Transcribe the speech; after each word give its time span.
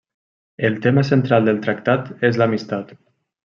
El 0.69 0.79
tema 0.85 1.03
central 1.11 1.47
del 1.51 1.61
tractat 1.67 2.11
és 2.33 2.41
l'amistat. 2.43 2.99